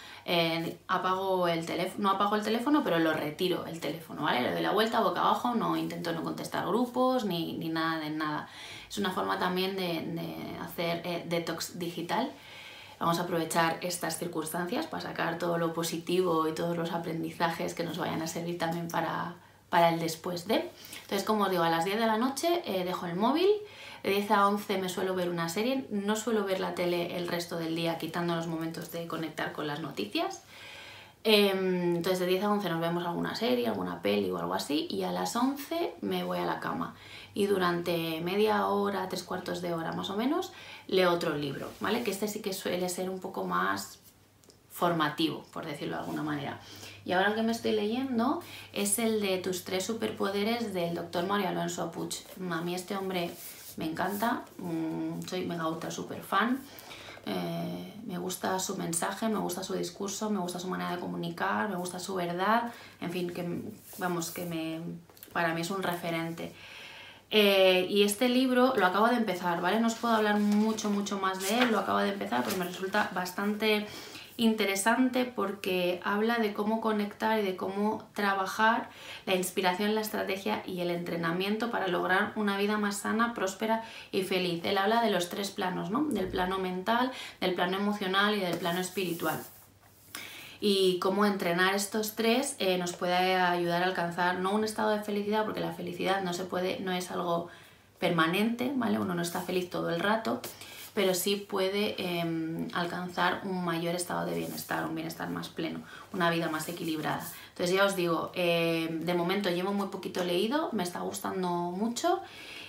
apago 0.88 1.48
el 1.48 1.66
teléfono, 1.66 2.04
no 2.04 2.10
apago 2.10 2.36
el 2.36 2.44
teléfono, 2.44 2.84
pero 2.84 3.00
lo 3.00 3.14
retiro 3.14 3.66
el 3.66 3.80
teléfono, 3.80 4.24
¿vale? 4.24 4.42
Le 4.42 4.52
doy 4.52 4.62
la 4.62 4.72
vuelta 4.72 5.00
boca 5.00 5.22
abajo, 5.22 5.56
no 5.56 5.78
intento 5.78 6.12
no 6.12 6.24
contestar 6.24 6.66
grupos 6.68 7.26
ni, 7.26 7.54
ni 7.58 7.70
nada 7.70 8.00
de 8.00 8.10
nada. 8.10 8.50
Es 8.90 8.98
una 8.98 9.12
forma 9.12 9.38
también 9.38 9.76
de, 9.76 10.02
de 10.02 10.58
hacer 10.60 11.02
eh, 11.06 11.26
detox 11.28 11.78
digital. 11.78 12.32
Vamos 13.00 13.20
a 13.20 13.24
aprovechar 13.24 13.78
estas 13.82 14.18
circunstancias 14.18 14.88
para 14.88 15.04
sacar 15.04 15.38
todo 15.38 15.60
lo 15.60 15.74
positivo 15.74 16.48
y 16.48 16.56
todos 16.56 16.76
los 16.76 16.92
aprendizajes 16.92 17.76
que 17.76 17.84
nos 17.84 18.00
vayan 18.00 18.24
a 18.24 18.28
servir 18.28 18.58
también 18.58 18.88
para, 18.88 19.36
para 19.70 19.90
el 19.90 20.00
después 20.00 20.48
de. 20.48 20.72
Entonces, 21.04 21.24
como 21.24 21.44
os 21.44 21.52
digo, 21.52 21.64
a 21.64 21.70
las 21.70 21.86
10 21.86 22.00
de 22.00 22.08
la 22.08 22.18
noche 22.18 22.64
eh, 22.66 22.84
dejo 22.86 23.06
el 23.06 23.16
móvil, 23.16 23.50
de 24.08 24.16
10 24.16 24.32
a 24.32 24.48
11 24.48 24.78
me 24.78 24.90
suelo 24.90 25.16
ver 25.16 25.30
una 25.30 25.50
serie, 25.50 25.86
no 25.92 26.16
suelo 26.16 26.46
ver 26.46 26.60
la 26.60 26.76
tele 26.76 27.18
el 27.18 27.28
resto 27.28 27.58
del 27.58 27.76
día 27.76 27.98
quitando 27.98 28.36
los 28.36 28.48
momentos 28.48 28.92
de 28.92 29.08
conectar 29.08 29.52
con 29.52 29.68
las 29.68 29.82
noticias. 29.82 30.44
Em, 31.24 31.98
entonces 31.98 32.20
de 32.20 32.28
10 32.28 32.44
a 32.44 32.52
11 32.52 32.70
nos 32.70 32.80
vemos 32.80 33.06
alguna 33.06 33.36
serie, 33.36 33.68
alguna 33.68 34.02
peli 34.02 34.32
o 34.32 34.38
algo 34.38 34.54
así 34.54 34.88
y 34.90 35.04
a 35.04 35.12
las 35.12 35.36
11 35.36 35.96
me 36.02 36.24
voy 36.24 36.38
a 36.40 36.46
la 36.46 36.60
cama 36.60 36.96
y 37.34 37.48
durante 37.48 38.22
media 38.22 38.66
hora, 38.68 39.10
tres 39.10 39.24
cuartos 39.24 39.62
de 39.62 39.74
hora 39.74 39.92
más 39.92 40.10
o 40.10 40.16
menos, 40.18 40.54
leo 40.88 41.12
otro 41.12 41.36
libro, 41.36 41.70
¿vale? 41.82 42.04
Que 42.04 42.12
este 42.12 42.28
sí 42.28 42.42
que 42.42 42.54
suele 42.54 42.88
ser 42.90 43.10
un 43.10 43.20
poco 43.20 43.46
más 43.46 44.00
formativo, 44.72 45.44
por 45.52 45.66
decirlo 45.66 45.96
de 45.96 46.02
alguna 46.02 46.24
manera. 46.24 46.60
Y 47.06 47.12
ahora 47.12 47.30
el 47.30 47.36
que 47.36 47.44
me 47.44 47.52
estoy 47.52 47.74
leyendo 47.74 48.42
es 48.74 49.00
el 49.00 49.22
de 49.22 49.38
tus 49.38 49.66
tres 49.66 49.86
superpoderes 49.86 50.74
del 50.74 50.96
doctor 50.96 51.26
Mario 51.28 51.50
Alonso 51.50 51.84
Apuch. 51.84 52.16
A 52.50 52.62
mí 52.62 52.74
este 52.74 52.96
hombre 52.96 53.32
me 53.78 53.86
encanta, 53.86 54.44
mm, 54.58 55.22
soy 55.28 55.46
mega 55.46 55.68
ultra 55.68 55.90
super 55.90 56.22
fan. 56.22 56.60
Eh, 57.26 57.94
me 58.06 58.18
gusta 58.18 58.58
su 58.60 58.78
mensaje, 58.78 59.28
me 59.28 59.40
gusta 59.40 59.64
su 59.64 59.74
discurso, 59.74 60.30
me 60.30 60.40
gusta 60.40 60.60
su 60.60 60.68
manera 60.68 60.92
de 60.92 61.00
comunicar, 61.00 61.70
me 61.70 61.76
gusta 61.76 62.00
su 62.00 62.16
verdad, 62.16 62.72
en 63.02 63.12
fin, 63.12 63.32
que 63.32 63.62
vamos, 63.98 64.32
que 64.32 64.46
me, 64.46 64.82
para 65.34 65.54
mí 65.54 65.62
es 65.62 65.70
un 65.70 65.84
referente. 65.84 66.54
Eh, 67.30 67.86
y 67.90 68.04
este 68.04 68.30
libro 68.30 68.74
lo 68.78 68.86
acabo 68.86 69.08
de 69.08 69.18
empezar, 69.18 69.60
¿vale? 69.62 69.82
No 69.82 69.88
os 69.88 69.96
puedo 69.96 70.16
hablar 70.16 70.40
mucho, 70.40 70.90
mucho 70.90 71.20
más 71.20 71.42
de 71.42 71.60
él, 71.60 71.72
lo 71.72 71.80
acabo 71.80 72.00
de 72.00 72.14
empezar, 72.14 72.44
pero 72.46 72.56
me 72.56 72.66
resulta 72.66 73.12
bastante 73.14 73.86
interesante 74.38 75.26
porque 75.26 76.00
habla 76.04 76.38
de 76.38 76.54
cómo 76.54 76.80
conectar 76.80 77.40
y 77.40 77.42
de 77.44 77.56
cómo 77.56 78.08
trabajar 78.14 78.90
la 79.26 79.36
inspiración, 79.36 79.96
la 79.96 80.02
estrategia 80.02 80.62
y 80.66 80.82
el 80.82 80.92
entrenamiento 80.92 81.72
para 81.72 81.88
lograr 81.88 82.34
una 82.36 82.58
vida 82.58 82.78
más 82.78 82.98
sana, 82.98 83.34
próspera 83.34 83.84
y 84.12 84.22
feliz. 84.22 84.64
Él 84.64 84.78
habla 84.78 85.02
de 85.02 85.10
los 85.10 85.30
tres 85.30 85.50
planos, 85.50 85.90
¿no? 85.90 86.06
Del 86.06 86.28
plano 86.28 86.60
mental, 86.60 87.12
del 87.42 87.56
plano 87.56 87.78
emocional 87.78 88.36
y 88.36 88.40
del 88.40 88.58
plano 88.58 88.80
espiritual. 88.80 89.44
Y 90.60 91.00
cómo 91.00 91.26
entrenar 91.26 91.76
estos 91.76 92.16
tres 92.16 92.56
eh, 92.60 92.78
nos 92.78 92.94
puede 92.94 93.36
ayudar 93.36 93.84
a 93.84 93.86
alcanzar 93.86 94.40
no 94.40 94.54
un 94.54 94.64
estado 94.64 94.92
de 94.92 95.02
felicidad, 95.02 95.46
porque 95.46 95.60
la 95.60 95.74
felicidad 95.74 96.22
no 96.24 96.34
se 96.34 96.46
puede, 96.46 96.80
no 96.80 96.92
es 96.92 97.12
algo 97.12 97.50
permanente, 98.00 98.72
¿vale? 98.76 99.00
Uno 99.00 99.16
no 99.16 99.22
está 99.22 99.42
feliz 99.42 99.70
todo 99.70 99.90
el 99.90 100.00
rato, 100.00 100.42
pero 100.98 101.14
sí 101.14 101.36
puede 101.36 101.94
em, 102.00 102.70
alcanzar 102.74 103.42
un 103.44 103.64
mayor 103.64 103.94
estado 103.94 104.26
de 104.26 104.34
bienestar, 104.36 104.84
un 104.84 104.96
bienestar 104.96 105.30
más 105.30 105.48
pleno, 105.48 105.82
una 106.12 106.32
vida 106.32 106.50
más 106.50 106.68
equilibrada. 106.70 107.24
Entonces 107.50 107.76
ya 107.76 107.86
os 107.86 107.96
digo, 107.96 108.32
em, 108.34 109.02
de 109.02 109.14
momento 109.14 109.52
llevo 109.52 109.72
muy 109.74 109.90
poquito 109.90 110.24
leído, 110.24 110.72
me 110.72 110.82
está 110.82 111.02
gustando 111.02 111.50
mucho 111.50 112.20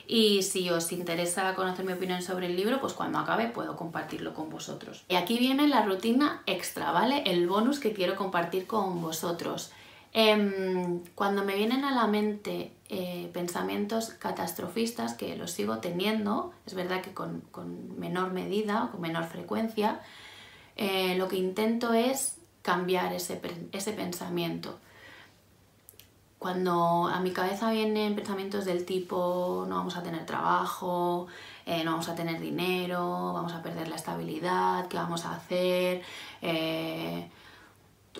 y 0.07 0.43
si 0.43 0.69
os 0.69 0.93
interesa 0.93 1.55
conocer 1.55 1.87
mi 1.87 1.95
opinión 1.95 2.21
sobre 2.21 2.49
el 2.49 2.57
libro, 2.57 2.83
pues 2.83 2.93
cuando 2.93 3.19
acabe 3.19 3.47
puedo 3.47 3.77
compartirlo 3.77 4.35
con 4.35 4.51
vosotros. 4.51 5.05
Y 5.09 5.15
aquí 5.15 5.39
viene 5.39 5.67
la 5.67 5.81
rutina 5.87 6.43
extra, 6.45 6.93
¿vale? 6.93 7.23
El 7.25 7.49
bonus 7.49 7.79
que 7.81 7.95
quiero 7.95 8.15
compartir 8.15 8.67
con 8.67 9.01
vosotros. 9.01 9.73
Em, 10.13 11.03
cuando 11.15 11.45
me 11.45 11.55
vienen 11.55 11.85
a 11.85 11.95
la 11.95 12.07
mente 12.07 12.73
eh, 12.89 13.31
pensamientos 13.33 14.11
catastrofistas, 14.11 15.15
que 15.15 15.37
los 15.37 15.51
sigo 15.51 15.79
teniendo, 15.79 16.53
es 16.67 16.75
verdad 16.75 17.03
que 17.03 17.13
con, 17.13 17.43
menor 17.99 18.33
medida 18.33 18.85
o 18.85 18.91
con 18.93 19.01
menor 19.01 19.25
frecuencia, 19.25 20.01
eh, 20.77 21.17
lo 21.17 21.29
que 21.29 21.37
intento 21.37 21.93
es 21.93 22.39
cambiar 22.63 23.13
ese, 23.13 23.41
ese 23.73 23.93
pensamiento. 23.93 24.79
Cuando 26.39 27.09
a 27.09 27.19
mi 27.21 27.33
cabeza 27.33 27.71
vienen 27.73 28.15
pensamientos 28.15 28.65
del 28.65 28.85
tipo 28.85 29.67
no 29.69 29.77
vamos 29.77 29.97
a 29.97 30.03
tener 30.05 30.25
trabajo, 30.25 31.27
eh, 31.67 31.83
no 31.85 31.93
vamos 31.93 32.09
a 32.09 32.15
tener 32.15 32.41
dinero, 32.41 33.33
vamos 33.35 33.53
a 33.53 33.63
perder 33.63 33.89
la 33.89 33.97
estabilidad, 33.97 34.87
¿qué 34.89 34.97
vamos 34.97 35.25
a 35.25 35.35
hacer? 35.35 36.03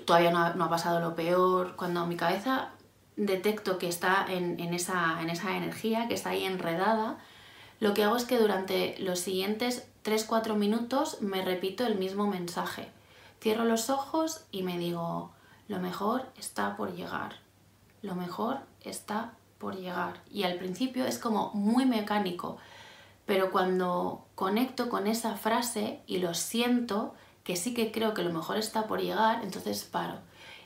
Todavía 0.05 0.31
no 0.31 0.65
ha, 0.65 0.71
pasado 0.71 1.01
lo 1.01 1.15
peor. 1.15 1.77
Cuando 1.77 2.07
mi 2.07 2.17
cabeza 2.17 2.71
detecto 3.17 3.79
que 3.79 3.89
está 3.89 4.27
en, 4.29 4.59
esa, 4.75 5.21
en 5.21 5.31
esa 5.31 5.57
energía, 5.57 6.09
que 6.09 6.15
está 6.15 6.31
ahí 6.31 6.45
enredada, 6.45 7.19
lo 7.81 7.95
que 7.95 8.05
hago 8.05 8.17
es 8.17 8.25
que 8.25 8.39
durante 8.39 8.97
los 8.99 9.21
siguientes 9.21 9.87
3-4 10.05 10.55
minutos 10.55 11.21
me 11.21 11.45
repito 11.45 11.87
el 11.87 11.97
mismo 11.97 12.27
mensaje. 12.27 12.89
Cierro 13.41 13.65
los 13.65 13.89
ojos 13.91 14.45
y 14.51 14.63
me 14.63 14.79
digo, 14.79 15.33
lo 15.69 15.79
mejor 15.79 16.27
está 16.37 16.77
por 16.77 16.95
llegar, 16.95 17.37
lo 18.03 18.15
mejor 18.15 18.59
está 18.81 19.35
por 19.59 19.77
llegar. 19.77 20.21
Y 20.31 20.45
al 20.45 20.55
principio 20.55 21.05
es 21.05 21.19
como 21.19 21.53
muy 21.55 21.87
mecánico, 21.87 22.57
pero 23.27 23.51
cuando 23.51 24.27
conecto 24.35 24.89
con 24.89 25.07
esa 25.07 25.37
frase 25.37 26.01
y 26.07 26.19
lo 26.19 26.35
siento, 26.35 27.15
que 27.49 27.57
sí 27.57 27.73
que 27.73 27.91
creo 27.91 28.13
que 28.13 28.23
lo 28.23 28.31
mejor 28.31 28.59
está 28.59 28.87
por 28.87 29.01
llegar, 29.01 29.43
entonces 29.43 29.83
paro. 29.83 30.19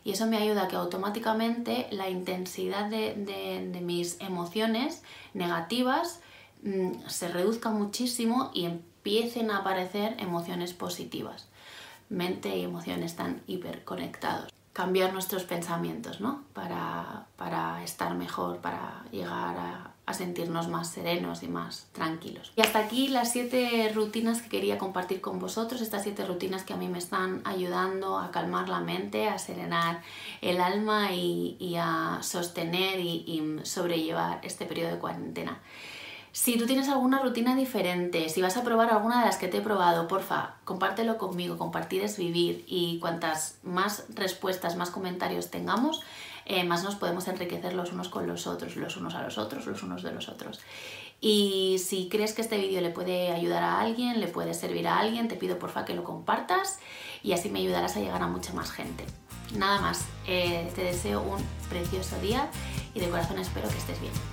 Y 0.02 0.10
eso 0.10 0.26
me 0.26 0.36
ayuda 0.36 0.64
a 0.64 0.68
que 0.68 0.74
automáticamente 0.74 1.86
la 1.92 2.10
intensidad 2.10 2.90
de, 2.90 3.80
mis 3.80 4.20
emociones 4.20 5.04
negativas 5.32 6.18
mm, 6.64 7.06
se 7.06 7.28
reduzca 7.28 7.70
muchísimo 7.70 8.50
y 8.52 8.64
empiecen 8.64 9.52
a 9.52 9.58
aparecer 9.58 10.16
emociones 10.18 10.72
positivas. 10.72 11.46
Mente 12.08 12.56
y 12.56 12.64
emociones 12.64 13.12
están 13.12 13.42
hiperconectados 13.46 14.51
cambiar 14.72 15.12
nuestros 15.12 15.44
pensamientos, 15.44 16.20
¿no? 16.20 16.44
Para, 16.54 17.26
para 17.36 17.82
estar 17.84 18.14
mejor, 18.14 18.58
para 18.58 19.04
llegar 19.10 19.56
a, 19.56 19.88
sentirnos 20.12 20.68
más 20.68 20.90
serenos 20.90 21.42
y 21.42 21.48
más 21.48 21.88
tranquilos. 21.92 22.52
Y 22.54 22.60
hasta 22.60 22.80
aquí 22.80 23.08
las 23.08 23.32
siete 23.32 23.90
rutinas 23.94 24.42
que 24.42 24.50
quería 24.50 24.76
compartir 24.76 25.22
con 25.22 25.38
vosotros, 25.38 25.80
estas 25.80 26.02
siete 26.02 26.26
rutinas 26.26 26.64
que 26.64 26.74
a 26.74 26.76
mí 26.76 26.86
me 26.86 26.98
están 26.98 27.40
ayudando 27.46 28.18
a 28.18 28.30
calmar 28.30 28.68
la 28.68 28.80
mente, 28.80 29.28
a 29.28 29.38
serenar 29.38 30.02
el 30.42 30.60
alma 30.60 31.12
y, 31.12 31.56
y 31.58 31.76
a 31.76 32.18
sostener 32.20 33.00
y, 33.00 33.24
y 33.26 33.60
sobrellevar 33.64 34.40
este 34.42 34.66
periodo 34.66 34.90
de 34.90 34.98
cuarentena. 34.98 35.62
Si 36.32 36.56
tú 36.56 36.64
tienes 36.64 36.88
alguna 36.88 37.18
rutina 37.18 37.54
diferente, 37.54 38.30
si 38.30 38.40
vas 38.40 38.56
a 38.56 38.64
probar 38.64 38.90
alguna 38.90 39.20
de 39.20 39.26
las 39.26 39.36
que 39.36 39.48
te 39.48 39.58
he 39.58 39.60
probado, 39.60 40.08
porfa, 40.08 40.54
compártelo 40.64 41.18
conmigo. 41.18 41.58
Compartir 41.58 42.02
es 42.02 42.16
vivir 42.16 42.64
y 42.66 42.98
cuantas 43.00 43.58
más 43.62 44.06
respuestas, 44.14 44.76
más 44.76 44.90
comentarios 44.90 45.50
tengamos, 45.50 46.00
eh, 46.46 46.64
más 46.64 46.84
nos 46.84 46.94
podemos 46.94 47.28
enriquecer 47.28 47.74
los 47.74 47.92
unos 47.92 48.08
con 48.08 48.26
los 48.26 48.46
otros, 48.46 48.76
los 48.76 48.96
unos 48.96 49.14
a 49.14 49.22
los 49.22 49.36
otros, 49.36 49.66
los 49.66 49.82
unos 49.82 50.02
de 50.02 50.10
los 50.10 50.30
otros. 50.30 50.60
Y 51.20 51.76
si 51.84 52.08
crees 52.08 52.32
que 52.32 52.40
este 52.40 52.56
vídeo 52.56 52.80
le 52.80 52.90
puede 52.90 53.30
ayudar 53.30 53.62
a 53.62 53.80
alguien, 53.80 54.18
le 54.18 54.26
puede 54.26 54.54
servir 54.54 54.88
a 54.88 54.98
alguien, 54.98 55.28
te 55.28 55.36
pido 55.36 55.58
porfa 55.58 55.84
que 55.84 55.94
lo 55.94 56.02
compartas 56.02 56.78
y 57.22 57.32
así 57.32 57.50
me 57.50 57.58
ayudarás 57.58 57.96
a 57.96 58.00
llegar 58.00 58.22
a 58.22 58.26
mucha 58.26 58.54
más 58.54 58.70
gente. 58.70 59.04
Nada 59.54 59.82
más, 59.82 60.06
eh, 60.26 60.72
te 60.74 60.82
deseo 60.82 61.20
un 61.20 61.44
precioso 61.68 62.18
día 62.20 62.48
y 62.94 63.00
de 63.00 63.10
corazón 63.10 63.38
espero 63.38 63.68
que 63.68 63.76
estés 63.76 64.00
bien. 64.00 64.31